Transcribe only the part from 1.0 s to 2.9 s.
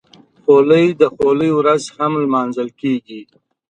د خولۍ ورځ هم لمانځل